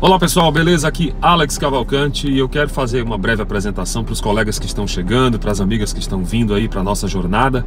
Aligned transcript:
Olá 0.00 0.18
pessoal, 0.18 0.50
beleza? 0.50 0.88
Aqui 0.88 1.14
Alex 1.22 1.56
Cavalcante 1.56 2.28
e 2.28 2.38
eu 2.38 2.48
quero 2.48 2.68
fazer 2.68 3.02
uma 3.02 3.16
breve 3.16 3.40
apresentação 3.40 4.02
para 4.02 4.12
os 4.12 4.20
colegas 4.20 4.58
que 4.58 4.66
estão 4.66 4.86
chegando, 4.86 5.38
para 5.38 5.52
as 5.52 5.60
amigas 5.60 5.92
que 5.92 6.00
estão 6.00 6.22
vindo 6.22 6.52
aí 6.52 6.68
para 6.68 6.80
a 6.80 6.84
nossa 6.84 7.06
jornada. 7.06 7.64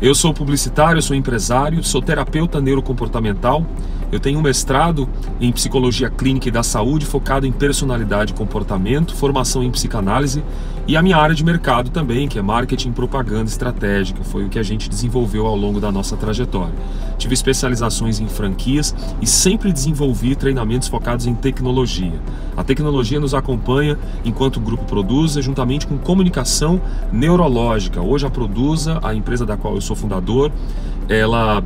Eu 0.00 0.14
sou 0.14 0.32
publicitário, 0.34 1.00
sou 1.02 1.16
empresário, 1.16 1.82
sou 1.82 2.02
terapeuta 2.02 2.60
neurocomportamental. 2.60 3.66
Eu 4.14 4.20
tenho 4.20 4.38
um 4.38 4.42
mestrado 4.42 5.08
em 5.40 5.50
psicologia 5.50 6.08
clínica 6.08 6.46
e 6.46 6.50
da 6.52 6.62
saúde 6.62 7.04
focado 7.04 7.48
em 7.48 7.50
personalidade 7.50 8.32
e 8.32 8.36
comportamento, 8.36 9.12
formação 9.12 9.60
em 9.60 9.72
psicanálise 9.72 10.40
e 10.86 10.96
a 10.96 11.02
minha 11.02 11.16
área 11.16 11.34
de 11.34 11.42
mercado 11.42 11.90
também, 11.90 12.28
que 12.28 12.38
é 12.38 12.42
marketing, 12.42 12.92
propaganda 12.92 13.50
estratégica, 13.50 14.22
foi 14.22 14.44
o 14.44 14.48
que 14.48 14.56
a 14.56 14.62
gente 14.62 14.88
desenvolveu 14.88 15.48
ao 15.48 15.56
longo 15.56 15.80
da 15.80 15.90
nossa 15.90 16.16
trajetória. 16.16 16.72
Tive 17.18 17.34
especializações 17.34 18.20
em 18.20 18.28
franquias 18.28 18.94
e 19.20 19.26
sempre 19.26 19.72
desenvolvi 19.72 20.36
treinamentos 20.36 20.86
focados 20.86 21.26
em 21.26 21.34
tecnologia. 21.34 22.20
A 22.56 22.62
tecnologia 22.62 23.18
nos 23.18 23.34
acompanha 23.34 23.98
enquanto 24.24 24.58
o 24.58 24.60
grupo 24.60 24.84
Produza, 24.84 25.42
juntamente 25.42 25.88
com 25.88 25.98
comunicação 25.98 26.80
neurológica. 27.10 28.00
Hoje 28.00 28.24
a 28.26 28.30
Produza, 28.30 29.00
a 29.02 29.12
empresa 29.12 29.44
da 29.44 29.56
qual 29.56 29.74
eu 29.74 29.80
sou 29.80 29.96
fundador, 29.96 30.52
ela 31.08 31.64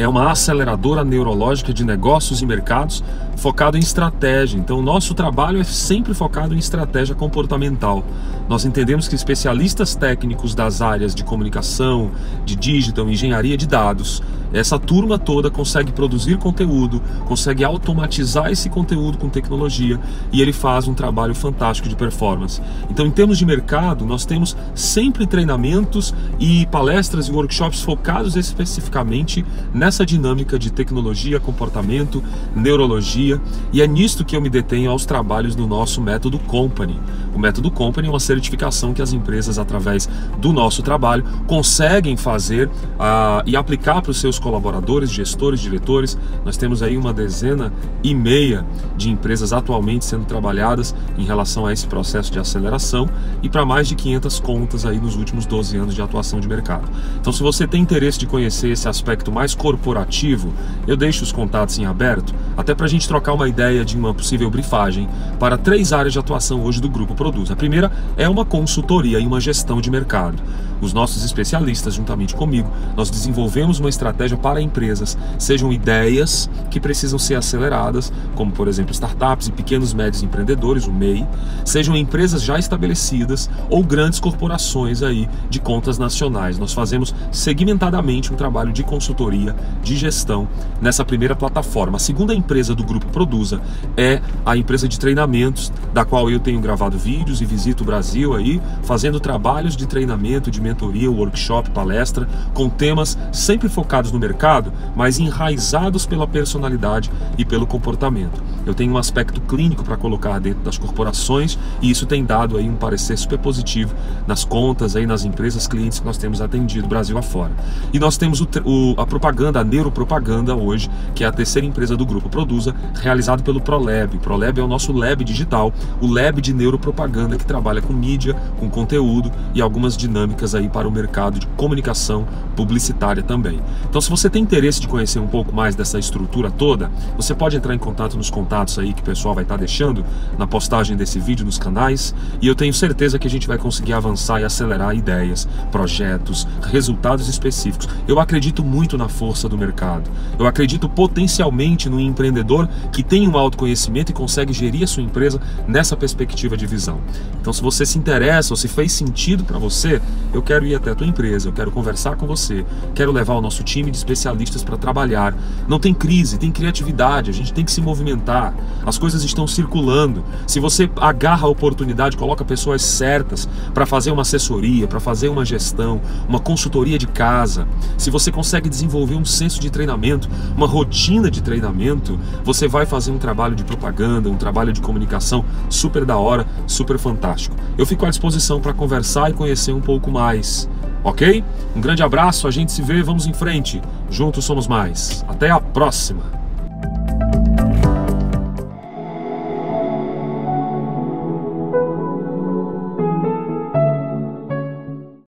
é 0.00 0.08
uma 0.08 0.30
aceleradora 0.30 1.04
neurológica 1.04 1.74
de 1.74 1.84
negócios 1.84 2.40
e 2.40 2.46
mercados 2.46 3.04
focado 3.36 3.76
em 3.76 3.80
estratégia. 3.80 4.58
Então, 4.58 4.78
o 4.78 4.82
nosso 4.82 5.12
trabalho 5.12 5.60
é 5.60 5.64
sempre 5.64 6.14
focado 6.14 6.54
em 6.54 6.58
estratégia 6.58 7.14
comportamental. 7.14 8.02
Nós 8.48 8.64
entendemos 8.64 9.08
que 9.08 9.14
especialistas 9.14 9.94
técnicos 9.94 10.54
das 10.54 10.80
áreas 10.80 11.14
de 11.14 11.22
comunicação, 11.22 12.10
de 12.46 12.56
digital, 12.56 13.10
engenharia 13.10 13.58
de 13.58 13.66
dados, 13.66 14.22
essa 14.52 14.78
turma 14.78 15.18
toda 15.18 15.50
consegue 15.50 15.92
produzir 15.92 16.38
conteúdo, 16.38 17.00
consegue 17.26 17.64
automatizar 17.64 18.50
esse 18.50 18.68
conteúdo 18.68 19.18
com 19.18 19.28
tecnologia 19.28 19.98
e 20.32 20.42
ele 20.42 20.52
faz 20.52 20.88
um 20.88 20.94
trabalho 20.94 21.34
fantástico 21.34 21.88
de 21.88 21.96
performance. 21.96 22.60
Então, 22.90 23.06
em 23.06 23.10
termos 23.10 23.38
de 23.38 23.46
mercado, 23.46 24.04
nós 24.04 24.24
temos 24.24 24.56
sempre 24.74 25.26
treinamentos 25.26 26.14
e 26.38 26.66
palestras 26.66 27.28
e 27.28 27.32
workshops 27.32 27.80
focados 27.80 28.36
especificamente 28.36 29.44
nessa 29.72 30.04
dinâmica 30.04 30.58
de 30.58 30.72
tecnologia, 30.72 31.38
comportamento, 31.38 32.22
neurologia, 32.54 33.40
e 33.72 33.80
é 33.80 33.86
nisto 33.86 34.24
que 34.24 34.34
eu 34.34 34.40
me 34.40 34.50
detenho 34.50 34.90
aos 34.90 35.04
trabalhos 35.04 35.54
do 35.54 35.66
nosso 35.66 36.00
método 36.00 36.38
Company. 36.40 36.98
O 37.34 37.38
método 37.38 37.70
Company 37.70 38.08
é 38.08 38.10
uma 38.10 38.20
certificação 38.20 38.92
que 38.92 39.02
as 39.02 39.12
empresas, 39.12 39.58
através 39.58 40.08
do 40.38 40.52
nosso 40.52 40.82
trabalho, 40.82 41.24
conseguem 41.46 42.16
fazer 42.16 42.66
uh, 42.68 43.42
e 43.46 43.56
aplicar 43.56 44.02
para 44.02 44.10
os 44.10 44.18
seus 44.18 44.39
colaboradores, 44.40 45.10
gestores, 45.10 45.60
diretores. 45.60 46.18
Nós 46.44 46.56
temos 46.56 46.82
aí 46.82 46.96
uma 46.96 47.12
dezena 47.12 47.72
e 48.02 48.14
meia 48.14 48.66
de 48.96 49.10
empresas 49.10 49.52
atualmente 49.52 50.04
sendo 50.04 50.24
trabalhadas 50.24 50.94
em 51.16 51.24
relação 51.24 51.66
a 51.66 51.72
esse 51.72 51.86
processo 51.86 52.32
de 52.32 52.38
aceleração 52.38 53.08
e 53.42 53.48
para 53.48 53.64
mais 53.64 53.86
de 53.86 53.94
500 53.94 54.40
contas 54.40 54.84
aí 54.84 54.98
nos 54.98 55.16
últimos 55.16 55.46
12 55.46 55.76
anos 55.76 55.94
de 55.94 56.02
atuação 56.02 56.40
de 56.40 56.48
mercado. 56.48 56.88
Então, 57.20 57.32
se 57.32 57.42
você 57.42 57.66
tem 57.66 57.82
interesse 57.82 58.18
de 58.18 58.26
conhecer 58.26 58.70
esse 58.70 58.88
aspecto 58.88 59.30
mais 59.30 59.54
corporativo, 59.54 60.52
eu 60.86 60.96
deixo 60.96 61.22
os 61.22 61.32
contatos 61.32 61.78
em 61.78 61.84
aberto, 61.84 62.34
até 62.56 62.74
para 62.74 62.86
a 62.86 62.88
gente 62.88 63.06
trocar 63.06 63.34
uma 63.34 63.48
ideia 63.48 63.84
de 63.84 63.96
uma 63.96 64.14
possível 64.14 64.50
brifagem 64.50 65.08
para 65.38 65.58
três 65.58 65.92
áreas 65.92 66.12
de 66.12 66.18
atuação 66.18 66.64
hoje 66.64 66.80
do 66.80 66.88
Grupo 66.88 67.14
Produz. 67.14 67.50
A 67.50 67.56
primeira 67.56 67.92
é 68.16 68.28
uma 68.28 68.44
consultoria 68.44 69.18
e 69.18 69.26
uma 69.26 69.40
gestão 69.40 69.80
de 69.80 69.90
mercado. 69.90 70.42
Os 70.80 70.94
nossos 70.94 71.24
especialistas, 71.24 71.94
juntamente 71.94 72.34
comigo, 72.34 72.70
nós 72.96 73.10
desenvolvemos 73.10 73.78
uma 73.78 73.88
estratégia 73.90 74.29
para 74.38 74.60
empresas, 74.60 75.16
sejam 75.38 75.72
ideias 75.72 76.48
que 76.70 76.80
precisam 76.80 77.18
ser 77.18 77.34
aceleradas, 77.34 78.12
como 78.34 78.52
por 78.52 78.68
exemplo 78.68 78.92
startups 78.92 79.48
e 79.48 79.52
pequenos 79.52 79.92
médios 79.92 80.22
empreendedores, 80.22 80.86
o 80.86 80.92
MEI, 80.92 81.26
sejam 81.64 81.96
empresas 81.96 82.42
já 82.42 82.58
estabelecidas 82.58 83.50
ou 83.68 83.82
grandes 83.82 84.20
corporações 84.20 85.02
aí 85.02 85.28
de 85.48 85.60
contas 85.60 85.98
nacionais. 85.98 86.58
Nós 86.58 86.72
fazemos 86.72 87.14
segmentadamente 87.30 88.32
um 88.32 88.36
trabalho 88.36 88.72
de 88.72 88.82
consultoria, 88.82 89.54
de 89.82 89.96
gestão 89.96 90.48
nessa 90.80 91.04
primeira 91.04 91.34
plataforma. 91.34 91.96
A 91.96 92.00
segunda 92.00 92.34
empresa 92.34 92.74
do 92.74 92.84
grupo 92.84 93.06
Produza 93.06 93.60
é 93.96 94.20
a 94.44 94.56
empresa 94.56 94.86
de 94.86 94.98
treinamentos, 94.98 95.72
da 95.92 96.04
qual 96.04 96.30
eu 96.30 96.38
tenho 96.38 96.60
gravado 96.60 96.98
vídeos 96.98 97.40
e 97.40 97.44
visito 97.44 97.82
o 97.82 97.86
Brasil 97.86 98.34
aí, 98.34 98.60
fazendo 98.82 99.18
trabalhos 99.18 99.76
de 99.76 99.86
treinamento, 99.86 100.50
de 100.50 100.60
mentoria, 100.60 101.10
workshop, 101.10 101.70
palestra, 101.70 102.28
com 102.54 102.68
temas 102.68 103.18
sempre 103.32 103.68
focados 103.68 104.12
no 104.12 104.18
mercado, 104.20 104.72
mas 104.94 105.18
enraizados 105.18 106.06
pela 106.06 106.28
personalidade 106.28 107.10
e 107.36 107.44
pelo 107.44 107.66
comportamento. 107.66 108.42
Eu 108.66 108.74
tenho 108.74 108.92
um 108.92 108.98
aspecto 108.98 109.40
clínico 109.40 109.82
para 109.82 109.96
colocar 109.96 110.38
dentro 110.38 110.62
das 110.62 110.76
corporações 110.76 111.58
e 111.80 111.90
isso 111.90 112.06
tem 112.06 112.24
dado 112.24 112.56
aí 112.56 112.68
um 112.68 112.76
parecer 112.76 113.16
super 113.16 113.38
positivo 113.38 113.94
nas 114.26 114.44
contas 114.44 114.94
aí 114.94 115.06
nas 115.06 115.24
empresas 115.24 115.66
clientes 115.66 115.98
que 115.98 116.06
nós 116.06 116.18
temos 116.18 116.40
atendido 116.40 116.86
Brasil 116.86 117.16
afora. 117.16 117.52
E 117.92 117.98
nós 117.98 118.16
temos 118.16 118.40
o, 118.40 118.48
o, 118.64 118.94
a 119.00 119.06
propaganda, 119.06 119.60
a 119.60 119.64
neuropropaganda 119.64 120.54
hoje, 120.54 120.90
que 121.14 121.24
é 121.24 121.26
a 121.26 121.32
terceira 121.32 121.66
empresa 121.66 121.96
do 121.96 122.04
grupo 122.04 122.28
Produza, 122.28 122.74
realizado 123.00 123.42
pelo 123.42 123.60
ProLab. 123.60 124.18
ProLab 124.18 124.60
é 124.60 124.62
o 124.62 124.68
nosso 124.68 124.92
lab 124.92 125.24
digital, 125.24 125.72
o 126.00 126.06
lab 126.06 126.40
de 126.40 126.52
neuropropaganda 126.52 127.36
que 127.36 127.46
trabalha 127.46 127.80
com 127.80 127.92
mídia, 127.92 128.34
com 128.58 128.68
conteúdo 128.68 129.30
e 129.54 129.62
algumas 129.62 129.96
dinâmicas 129.96 130.54
aí 130.54 130.68
para 130.68 130.86
o 130.86 130.90
mercado 130.90 131.38
de 131.38 131.46
comunicação 131.48 132.26
publicitária 132.56 133.22
também. 133.22 133.60
Então, 133.88 134.00
se 134.10 134.22
você 134.22 134.28
tem 134.28 134.42
interesse 134.42 134.80
de 134.80 134.88
conhecer 134.88 135.20
um 135.20 135.26
pouco 135.28 135.54
mais 135.54 135.76
dessa 135.76 135.96
estrutura 135.96 136.50
toda, 136.50 136.90
você 137.14 137.32
pode 137.32 137.56
entrar 137.56 137.76
em 137.76 137.78
contato 137.78 138.16
nos 138.16 138.28
contatos 138.28 138.76
aí 138.76 138.92
que 138.92 139.02
o 139.02 139.04
pessoal 139.04 139.36
vai 139.36 139.44
estar 139.44 139.56
deixando 139.56 140.04
na 140.36 140.48
postagem 140.48 140.96
desse 140.96 141.20
vídeo 141.20 141.46
nos 141.46 141.58
canais, 141.58 142.12
e 142.42 142.48
eu 142.48 142.56
tenho 142.56 142.74
certeza 142.74 143.20
que 143.20 143.28
a 143.28 143.30
gente 143.30 143.46
vai 143.46 143.56
conseguir 143.56 143.92
avançar 143.92 144.40
e 144.40 144.44
acelerar 144.44 144.96
ideias, 144.96 145.48
projetos, 145.70 146.44
resultados 146.60 147.28
específicos. 147.28 147.88
Eu 148.08 148.18
acredito 148.18 148.64
muito 148.64 148.98
na 148.98 149.08
força 149.08 149.48
do 149.48 149.56
mercado. 149.56 150.10
Eu 150.36 150.44
acredito 150.44 150.88
potencialmente 150.88 151.88
no 151.88 152.00
empreendedor 152.00 152.68
que 152.90 153.04
tem 153.04 153.28
um 153.28 153.38
autoconhecimento 153.38 154.10
e 154.10 154.12
consegue 154.12 154.52
gerir 154.52 154.82
a 154.82 154.88
sua 154.88 155.04
empresa 155.04 155.40
nessa 155.68 155.96
perspectiva 155.96 156.56
de 156.56 156.66
visão. 156.66 156.98
Então, 157.40 157.52
se 157.52 157.62
você 157.62 157.86
se 157.86 157.96
interessa 157.96 158.52
ou 158.52 158.56
se 158.56 158.66
fez 158.66 158.90
sentido 158.90 159.44
para 159.44 159.58
você, 159.58 160.02
eu 160.34 160.42
quero 160.42 160.66
ir 160.66 160.74
até 160.74 160.90
a 160.90 160.96
tua 160.96 161.06
empresa, 161.06 161.48
eu 161.48 161.52
quero 161.52 161.70
conversar 161.70 162.16
com 162.16 162.26
você, 162.26 162.66
quero 162.92 163.12
levar 163.12 163.34
o 163.34 163.40
nosso 163.40 163.62
time 163.62 163.88
de 163.92 163.99
especialistas 164.00 164.64
para 164.64 164.76
trabalhar. 164.76 165.34
Não 165.68 165.78
tem 165.78 165.94
crise, 165.94 166.38
tem 166.38 166.50
criatividade, 166.50 167.30
a 167.30 167.34
gente 167.34 167.52
tem 167.52 167.64
que 167.64 167.72
se 167.72 167.80
movimentar. 167.80 168.54
As 168.84 168.98
coisas 168.98 169.22
estão 169.22 169.46
circulando. 169.46 170.24
Se 170.46 170.58
você 170.58 170.90
agarra 170.96 171.46
a 171.46 171.50
oportunidade, 171.50 172.16
coloca 172.16 172.44
pessoas 172.44 172.82
certas 172.82 173.48
para 173.72 173.86
fazer 173.86 174.10
uma 174.10 174.22
assessoria, 174.22 174.88
para 174.88 175.00
fazer 175.00 175.28
uma 175.28 175.44
gestão, 175.44 176.00
uma 176.28 176.40
consultoria 176.40 176.98
de 176.98 177.06
casa, 177.06 177.66
se 177.96 178.10
você 178.10 178.32
consegue 178.32 178.68
desenvolver 178.68 179.14
um 179.14 179.24
senso 179.24 179.60
de 179.60 179.70
treinamento, 179.70 180.28
uma 180.56 180.66
rotina 180.66 181.30
de 181.30 181.42
treinamento, 181.42 182.18
você 182.44 182.66
vai 182.66 182.86
fazer 182.86 183.10
um 183.10 183.18
trabalho 183.18 183.54
de 183.54 183.64
propaganda, 183.64 184.28
um 184.28 184.36
trabalho 184.36 184.72
de 184.72 184.80
comunicação 184.80 185.44
super 185.68 186.04
da 186.04 186.16
hora, 186.16 186.46
super 186.66 186.98
fantástico. 186.98 187.54
Eu 187.76 187.86
fico 187.86 188.04
à 188.06 188.10
disposição 188.10 188.60
para 188.60 188.72
conversar 188.72 189.30
e 189.30 189.34
conhecer 189.34 189.72
um 189.72 189.80
pouco 189.80 190.10
mais. 190.10 190.68
Ok? 191.02 191.44
Um 191.74 191.80
grande 191.80 192.02
abraço, 192.02 192.46
a 192.46 192.50
gente 192.50 192.72
se 192.72 192.82
vê, 192.82 193.02
vamos 193.02 193.26
em 193.26 193.32
frente. 193.32 193.80
Juntos 194.10 194.44
somos 194.44 194.66
mais. 194.66 195.24
Até 195.28 195.50
a 195.50 195.60
próxima! 195.60 196.39